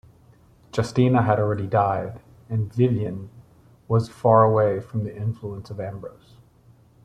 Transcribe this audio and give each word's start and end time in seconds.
Justina 0.75 1.21
had 1.21 1.37
already 1.39 1.67
died, 1.67 2.21
and 2.49 2.73
Vienne 2.73 3.29
was 3.87 4.09
far 4.09 4.43
away 4.43 4.79
from 4.79 5.03
the 5.03 5.15
influence 5.15 5.69
of 5.69 5.79
Ambrose. 5.79 6.37